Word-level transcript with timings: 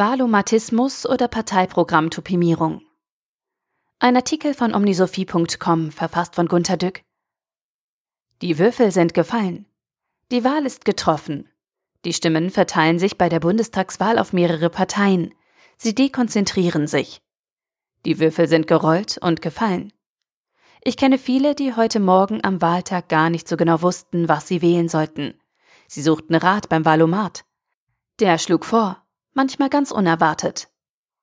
Wahlomatismus 0.00 1.04
oder 1.04 1.28
Parteiprogrammtopimierung. 1.28 2.80
Ein 3.98 4.16
Artikel 4.16 4.54
von 4.54 4.74
omnisophie.com, 4.74 5.92
verfasst 5.92 6.36
von 6.36 6.48
Gunter 6.48 6.78
Dück. 6.78 7.02
Die 8.40 8.58
Würfel 8.58 8.92
sind 8.92 9.12
gefallen. 9.12 9.66
Die 10.30 10.42
Wahl 10.42 10.64
ist 10.64 10.86
getroffen. 10.86 11.50
Die 12.06 12.14
Stimmen 12.14 12.48
verteilen 12.48 12.98
sich 12.98 13.18
bei 13.18 13.28
der 13.28 13.40
Bundestagswahl 13.40 14.18
auf 14.18 14.32
mehrere 14.32 14.70
Parteien. 14.70 15.34
Sie 15.76 15.94
dekonzentrieren 15.94 16.86
sich. 16.86 17.20
Die 18.06 18.18
Würfel 18.18 18.48
sind 18.48 18.66
gerollt 18.66 19.18
und 19.20 19.42
gefallen. 19.42 19.92
Ich 20.82 20.96
kenne 20.96 21.18
viele, 21.18 21.54
die 21.54 21.76
heute 21.76 22.00
Morgen 22.00 22.42
am 22.42 22.62
Wahltag 22.62 23.10
gar 23.10 23.28
nicht 23.28 23.46
so 23.46 23.58
genau 23.58 23.82
wussten, 23.82 24.30
was 24.30 24.48
sie 24.48 24.62
wählen 24.62 24.88
sollten. 24.88 25.38
Sie 25.88 26.00
suchten 26.00 26.36
Rat 26.36 26.70
beim 26.70 26.86
Wahlomat. 26.86 27.44
Der 28.18 28.38
schlug 28.38 28.64
vor, 28.64 29.02
manchmal 29.40 29.70
ganz 29.70 29.90
unerwartet. 29.90 30.68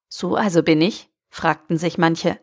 So 0.09 0.35
also 0.35 0.63
bin 0.63 0.81
ich? 0.81 1.07
fragten 1.29 1.77
sich 1.77 1.99
manche. 1.99 2.39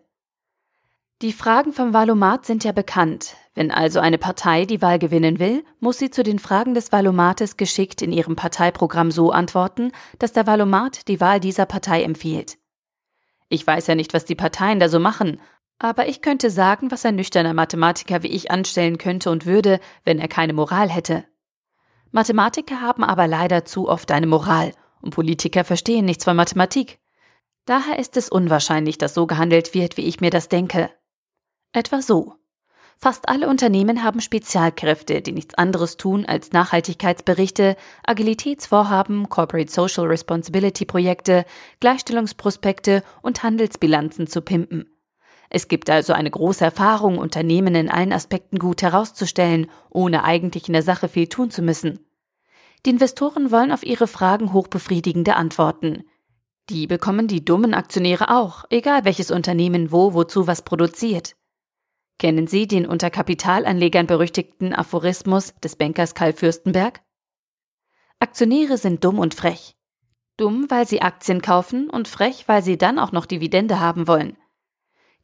Die 1.20 1.32
Fragen 1.32 1.72
vom 1.72 1.92
Wahlomat 1.92 2.46
sind 2.46 2.62
ja 2.62 2.70
bekannt. 2.70 3.34
Wenn 3.54 3.72
also 3.72 3.98
eine 3.98 4.18
Partei 4.18 4.66
die 4.66 4.80
Wahl 4.82 5.00
gewinnen 5.00 5.40
will, 5.40 5.64
muss 5.80 5.98
sie 5.98 6.10
zu 6.10 6.22
den 6.22 6.38
Fragen 6.38 6.74
des 6.74 6.92
Wahlomates 6.92 7.56
geschickt 7.56 8.02
in 8.02 8.12
ihrem 8.12 8.36
Parteiprogramm 8.36 9.10
so 9.10 9.32
antworten, 9.32 9.90
dass 10.20 10.32
der 10.32 10.46
Wahlomat 10.46 11.08
die 11.08 11.20
Wahl 11.20 11.40
dieser 11.40 11.66
Partei 11.66 12.04
empfiehlt. 12.04 12.56
Ich 13.48 13.66
weiß 13.66 13.88
ja 13.88 13.96
nicht, 13.96 14.14
was 14.14 14.24
die 14.24 14.36
Parteien 14.36 14.78
da 14.78 14.88
so 14.88 15.00
machen, 15.00 15.40
aber 15.80 16.06
ich 16.06 16.22
könnte 16.22 16.50
sagen, 16.50 16.92
was 16.92 17.04
ein 17.04 17.16
nüchterner 17.16 17.52
Mathematiker 17.52 18.22
wie 18.22 18.28
ich 18.28 18.52
anstellen 18.52 18.96
könnte 18.96 19.28
und 19.28 19.44
würde, 19.44 19.80
wenn 20.04 20.20
er 20.20 20.28
keine 20.28 20.52
Moral 20.52 20.88
hätte. 20.88 21.24
Mathematiker 22.12 22.80
haben 22.80 23.02
aber 23.02 23.26
leider 23.26 23.64
zu 23.64 23.88
oft 23.88 24.12
eine 24.12 24.28
Moral 24.28 24.72
und 25.04 25.10
Politiker 25.10 25.64
verstehen 25.64 26.04
nichts 26.04 26.24
von 26.24 26.36
Mathematik. 26.36 26.98
Daher 27.66 27.98
ist 27.98 28.16
es 28.16 28.28
unwahrscheinlich, 28.28 28.98
dass 28.98 29.14
so 29.14 29.26
gehandelt 29.26 29.74
wird, 29.74 29.96
wie 29.96 30.06
ich 30.06 30.20
mir 30.20 30.30
das 30.30 30.48
denke. 30.48 30.90
Etwa 31.72 32.02
so. 32.02 32.34
Fast 32.96 33.28
alle 33.28 33.48
Unternehmen 33.48 34.02
haben 34.02 34.20
Spezialkräfte, 34.20 35.20
die 35.20 35.32
nichts 35.32 35.54
anderes 35.56 35.96
tun, 35.96 36.24
als 36.24 36.52
Nachhaltigkeitsberichte, 36.52 37.76
Agilitätsvorhaben, 38.06 39.28
Corporate 39.28 39.70
Social 39.70 40.06
Responsibility 40.06 40.84
Projekte, 40.84 41.44
Gleichstellungsprospekte 41.80 43.02
und 43.20 43.42
Handelsbilanzen 43.42 44.26
zu 44.26 44.40
pimpen. 44.42 44.86
Es 45.50 45.68
gibt 45.68 45.90
also 45.90 46.12
eine 46.12 46.30
große 46.30 46.64
Erfahrung, 46.64 47.18
Unternehmen 47.18 47.74
in 47.74 47.90
allen 47.90 48.12
Aspekten 48.12 48.58
gut 48.58 48.82
herauszustellen, 48.82 49.70
ohne 49.90 50.24
eigentlich 50.24 50.68
in 50.68 50.72
der 50.72 50.82
Sache 50.82 51.08
viel 51.08 51.28
tun 51.28 51.50
zu 51.50 51.62
müssen. 51.62 52.00
Die 52.84 52.90
Investoren 52.90 53.50
wollen 53.50 53.72
auf 53.72 53.82
ihre 53.82 54.06
Fragen 54.06 54.52
hochbefriedigende 54.52 55.36
Antworten. 55.36 56.04
Die 56.68 56.86
bekommen 56.86 57.28
die 57.28 57.44
dummen 57.44 57.74
Aktionäre 57.74 58.30
auch, 58.30 58.64
egal 58.70 59.04
welches 59.04 59.30
Unternehmen 59.30 59.90
wo 59.90 60.14
wozu 60.14 60.46
was 60.46 60.62
produziert. 60.62 61.36
Kennen 62.18 62.46
Sie 62.46 62.66
den 62.66 62.86
unter 62.86 63.10
Kapitalanlegern 63.10 64.06
berüchtigten 64.06 64.72
Aphorismus 64.72 65.54
des 65.62 65.76
Bankers 65.76 66.14
Karl 66.14 66.32
Fürstenberg? 66.32 67.02
Aktionäre 68.18 68.78
sind 68.78 69.04
dumm 69.04 69.18
und 69.18 69.34
frech. 69.34 69.76
Dumm, 70.36 70.66
weil 70.68 70.86
sie 70.86 71.02
Aktien 71.02 71.42
kaufen 71.42 71.90
und 71.90 72.08
frech, 72.08 72.44
weil 72.48 72.62
sie 72.62 72.78
dann 72.78 72.98
auch 72.98 73.12
noch 73.12 73.26
Dividende 73.26 73.80
haben 73.80 74.08
wollen. 74.08 74.36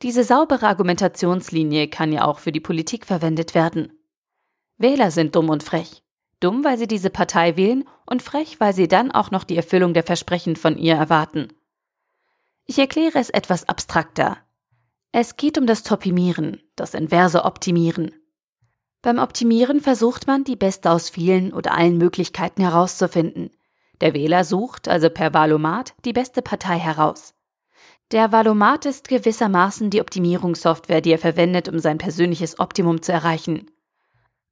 Diese 0.03 0.25
saubere 0.25 0.67
Argumentationslinie 0.67 1.89
kann 1.89 2.13
ja 2.13 2.25
auch 2.25 2.39
für 2.39 2.53
die 2.53 2.61
Politik 2.61 3.07
verwendet 3.07 3.55
werden. 3.55 3.93
Wähler 4.79 5.11
sind 5.11 5.37
dumm 5.37 5.51
und 5.51 5.63
frech. 5.63 6.03
Dumm, 6.41 6.65
weil 6.65 6.79
sie 6.79 6.87
diese 6.87 7.11
Partei 7.11 7.57
wählen 7.57 7.85
und 8.07 8.23
frech, 8.23 8.59
weil 8.61 8.75
sie 8.75 8.89
dann 8.89 9.13
auch 9.13 9.31
noch 9.31 9.45
die 9.45 9.57
Erfüllung 9.57 9.95
der 9.95 10.03
Versprechen 10.03 10.57
von 10.57 10.77
ihr 10.79 10.95
erwarten. 10.95 11.49
Ich 12.67 12.79
erkläre 12.79 13.19
es 13.19 13.31
etwas 13.31 13.69
abstrakter. 13.69 14.39
Es 15.13 15.37
geht 15.37 15.59
um 15.59 15.67
das 15.67 15.83
Topimieren, 15.83 16.63
das 16.77 16.95
inverse 16.95 17.45
Optimieren. 17.45 18.15
Beim 19.03 19.19
Optimieren 19.19 19.81
versucht 19.81 20.27
man, 20.27 20.45
die 20.45 20.57
beste 20.57 20.91
aus 20.91 21.11
vielen 21.11 21.53
oder 21.53 21.75
allen 21.75 21.99
Möglichkeiten 21.99 22.63
herauszufinden. 22.63 23.51
Der 24.01 24.15
Wähler 24.15 24.45
sucht, 24.45 24.89
also 24.89 25.11
per 25.11 25.35
Valomat, 25.35 25.95
die 26.05 26.13
beste 26.13 26.43
Partei 26.43 26.79
heraus. 26.79 27.35
Der 28.13 28.33
Valomat 28.33 28.87
ist 28.87 29.09
gewissermaßen 29.09 29.91
die 29.91 30.01
Optimierungssoftware, 30.01 31.01
die 31.01 31.13
er 31.13 31.19
verwendet, 31.19 31.69
um 31.69 31.79
sein 31.79 31.99
persönliches 31.99 32.59
Optimum 32.59 33.03
zu 33.03 33.13
erreichen. 33.13 33.71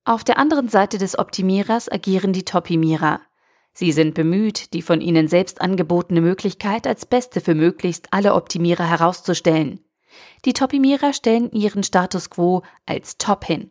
Auf 0.08 0.24
der 0.24 0.38
anderen 0.38 0.70
Seite 0.70 0.96
des 0.96 1.18
Optimierers 1.18 1.92
agieren 1.92 2.32
die 2.32 2.46
Topimierer. 2.46 3.20
Sie 3.74 3.92
sind 3.92 4.14
bemüht, 4.14 4.72
die 4.72 4.80
von 4.80 5.02
ihnen 5.02 5.28
selbst 5.28 5.60
angebotene 5.60 6.22
Möglichkeit 6.22 6.86
als 6.86 7.04
beste 7.04 7.42
für 7.42 7.54
möglichst 7.54 8.10
alle 8.10 8.32
Optimierer 8.32 8.88
herauszustellen. 8.88 9.80
Die 10.46 10.54
Topimierer 10.54 11.12
stellen 11.12 11.52
ihren 11.52 11.82
Status 11.82 12.30
quo 12.30 12.62
als 12.86 13.18
Top 13.18 13.44
hin. 13.44 13.70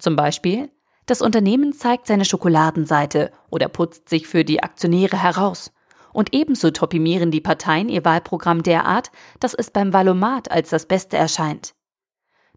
Zum 0.00 0.16
Beispiel, 0.16 0.68
das 1.06 1.22
Unternehmen 1.22 1.72
zeigt 1.72 2.08
seine 2.08 2.24
Schokoladenseite 2.24 3.30
oder 3.48 3.68
putzt 3.68 4.08
sich 4.08 4.26
für 4.26 4.44
die 4.44 4.60
Aktionäre 4.60 5.22
heraus. 5.22 5.70
Und 6.12 6.34
ebenso 6.34 6.72
topimieren 6.72 7.30
die 7.30 7.40
Parteien 7.40 7.88
ihr 7.88 8.04
Wahlprogramm 8.04 8.64
derart, 8.64 9.12
dass 9.38 9.54
es 9.54 9.70
beim 9.70 9.92
Valomat 9.92 10.50
als 10.50 10.70
das 10.70 10.86
Beste 10.86 11.16
erscheint. 11.16 11.76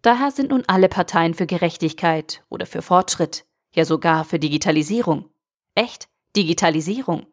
Daher 0.01 0.31
sind 0.31 0.49
nun 0.49 0.63
alle 0.67 0.89
Parteien 0.89 1.33
für 1.33 1.45
Gerechtigkeit 1.45 2.43
oder 2.49 2.65
für 2.65 2.81
Fortschritt, 2.81 3.45
ja 3.75 3.85
sogar 3.85 4.25
für 4.25 4.39
Digitalisierung. 4.39 5.29
Echt? 5.75 6.07
Digitalisierung? 6.35 7.27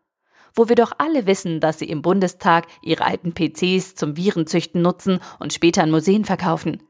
Wo 0.55 0.69
wir 0.69 0.77
doch 0.77 0.93
alle 0.99 1.27
wissen, 1.27 1.61
dass 1.61 1.79
sie 1.79 1.89
im 1.89 2.03
Bundestag 2.03 2.67
ihre 2.83 3.05
alten 3.05 3.33
PCs 3.33 3.95
zum 3.95 4.17
Virenzüchten 4.17 4.83
nutzen 4.83 5.21
und 5.39 5.53
später 5.53 5.83
an 5.83 5.91
Museen 5.91 6.25
verkaufen. 6.25 6.83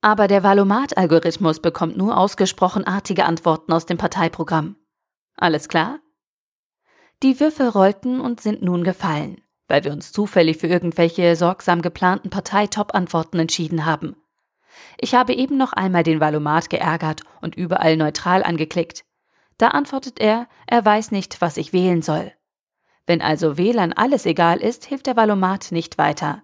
Aber 0.00 0.28
der 0.28 0.44
Valomat-Algorithmus 0.44 1.60
bekommt 1.60 1.96
nur 1.96 2.16
ausgesprochen 2.16 2.84
artige 2.84 3.24
Antworten 3.24 3.72
aus 3.72 3.86
dem 3.86 3.98
Parteiprogramm. 3.98 4.76
Alles 5.34 5.68
klar? 5.68 5.98
Die 7.24 7.40
Würfel 7.40 7.68
rollten 7.68 8.20
und 8.20 8.40
sind 8.40 8.62
nun 8.62 8.84
gefallen, 8.84 9.40
weil 9.66 9.82
wir 9.82 9.92
uns 9.92 10.12
zufällig 10.12 10.58
für 10.58 10.68
irgendwelche 10.68 11.34
sorgsam 11.34 11.82
geplanten 11.82 12.30
Parteitop-Antworten 12.30 13.40
entschieden 13.40 13.86
haben. 13.86 14.14
Ich 15.00 15.14
habe 15.14 15.32
eben 15.32 15.56
noch 15.56 15.72
einmal 15.72 16.02
den 16.02 16.20
Valomat 16.20 16.70
geärgert 16.70 17.22
und 17.40 17.54
überall 17.54 17.96
neutral 17.96 18.42
angeklickt. 18.42 19.04
Da 19.56 19.68
antwortet 19.68 20.20
er, 20.20 20.48
er 20.66 20.84
weiß 20.84 21.12
nicht, 21.12 21.40
was 21.40 21.56
ich 21.56 21.72
wählen 21.72 22.02
soll. 22.02 22.32
Wenn 23.06 23.22
also 23.22 23.56
Wählern 23.56 23.92
alles 23.92 24.26
egal 24.26 24.58
ist, 24.58 24.84
hilft 24.84 25.06
der 25.06 25.16
Valomat 25.16 25.72
nicht 25.72 25.98
weiter. 25.98 26.42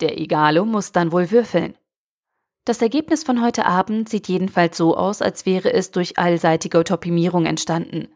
Der 0.00 0.18
Egalo 0.18 0.64
muss 0.64 0.92
dann 0.92 1.12
wohl 1.12 1.30
würfeln. 1.30 1.76
Das 2.64 2.80
Ergebnis 2.80 3.24
von 3.24 3.42
heute 3.42 3.66
Abend 3.66 4.08
sieht 4.08 4.28
jedenfalls 4.28 4.76
so 4.76 4.96
aus, 4.96 5.20
als 5.20 5.46
wäre 5.46 5.72
es 5.72 5.90
durch 5.90 6.18
allseitige 6.18 6.78
Utopimierung 6.78 7.46
entstanden. 7.46 8.08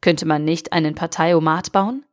Könnte 0.00 0.26
man 0.26 0.44
nicht 0.44 0.72
einen 0.72 0.94
Parteiomat 0.94 1.72
bauen? 1.72 2.04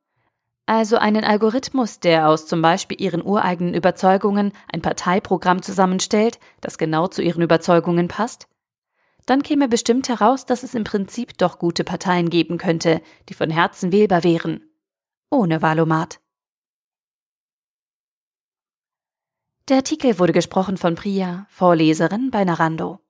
Also 0.72 0.96
einen 0.96 1.26
Algorithmus, 1.26 2.00
der 2.00 2.30
aus 2.30 2.48
zum 2.48 2.62
Beispiel 2.62 3.02
ihren 3.02 3.22
ureigenen 3.22 3.74
Überzeugungen 3.74 4.54
ein 4.72 4.82
Parteiprogramm 4.82 5.62
zusammenstellt, 5.62 6.40
das 6.62 6.78
genau 6.78 7.08
zu 7.08 7.22
ihren 7.22 7.42
Überzeugungen 7.42 8.08
passt? 8.08 8.48
Dann 9.26 9.44
käme 9.44 9.68
bestimmt 9.68 10.08
heraus, 10.08 10.46
dass 10.46 10.64
es 10.64 10.74
im 10.74 10.86
Prinzip 10.86 11.38
doch 11.38 11.60
gute 11.60 11.84
Parteien 11.84 12.30
geben 12.30 12.58
könnte, 12.58 13.02
die 13.28 13.34
von 13.34 13.50
Herzen 13.50 13.92
wählbar 13.92 14.24
wären. 14.24 14.64
Ohne 15.30 15.62
Valomat. 15.62 16.22
Der 19.68 19.76
Artikel 19.76 20.20
wurde 20.20 20.32
gesprochen 20.32 20.78
von 20.78 20.96
Priya, 20.96 21.48
Vorleserin 21.50 22.32
bei 22.32 22.46
Narando. 22.46 23.02